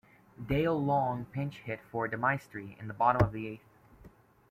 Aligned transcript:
Dale 0.43 0.83
Long 0.83 1.25
pinch 1.25 1.59
hit 1.59 1.79
for 1.91 2.09
DeMaestri 2.09 2.75
in 2.79 2.87
the 2.87 2.93
bottom 2.95 3.21
of 3.21 3.31
the 3.31 3.45
eighth. 3.45 3.69